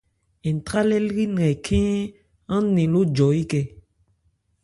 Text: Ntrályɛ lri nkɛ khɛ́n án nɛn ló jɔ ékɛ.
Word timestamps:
Ntrályɛ 0.55 0.97
lri 1.05 1.23
nkɛ 1.33 1.47
khɛ́n 1.65 1.89
án 2.53 2.63
nɛn 2.75 2.89
ló 2.93 3.01
jɔ 3.15 3.27
ékɛ. 3.41 3.61